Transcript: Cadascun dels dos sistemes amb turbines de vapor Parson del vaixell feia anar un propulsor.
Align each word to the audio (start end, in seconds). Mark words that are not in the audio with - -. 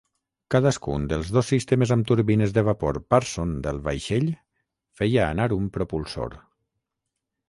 Cadascun 0.53 1.03
dels 1.09 1.27
dos 1.33 1.49
sistemes 1.53 1.91
amb 1.95 2.07
turbines 2.11 2.55
de 2.55 2.63
vapor 2.69 2.97
Parson 3.15 3.51
del 3.67 3.81
vaixell 3.89 4.31
feia 5.01 5.27
anar 5.35 5.47
un 5.59 5.69
propulsor. 5.77 6.35